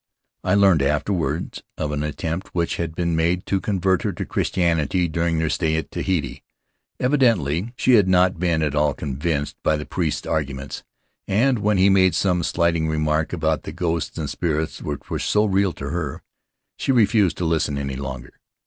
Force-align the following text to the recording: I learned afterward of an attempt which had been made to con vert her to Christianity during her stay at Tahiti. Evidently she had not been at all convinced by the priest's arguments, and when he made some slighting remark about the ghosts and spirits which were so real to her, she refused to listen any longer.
I 0.43 0.55
learned 0.55 0.81
afterward 0.81 1.61
of 1.77 1.91
an 1.91 2.01
attempt 2.01 2.47
which 2.55 2.77
had 2.77 2.95
been 2.95 3.15
made 3.15 3.45
to 3.45 3.61
con 3.61 3.79
vert 3.79 4.01
her 4.01 4.11
to 4.13 4.25
Christianity 4.25 5.07
during 5.07 5.39
her 5.39 5.47
stay 5.51 5.75
at 5.75 5.91
Tahiti. 5.91 6.41
Evidently 6.99 7.75
she 7.77 7.93
had 7.93 8.07
not 8.07 8.39
been 8.39 8.63
at 8.63 8.73
all 8.73 8.95
convinced 8.95 9.57
by 9.61 9.77
the 9.77 9.85
priest's 9.85 10.25
arguments, 10.25 10.83
and 11.27 11.59
when 11.59 11.77
he 11.77 11.87
made 11.91 12.15
some 12.15 12.41
slighting 12.41 12.87
remark 12.87 13.31
about 13.31 13.61
the 13.61 13.71
ghosts 13.71 14.17
and 14.17 14.27
spirits 14.27 14.81
which 14.81 15.07
were 15.11 15.19
so 15.19 15.45
real 15.45 15.71
to 15.73 15.89
her, 15.91 16.23
she 16.77 16.91
refused 16.91 17.37
to 17.37 17.45
listen 17.45 17.77
any 17.77 17.95
longer. 17.95 18.39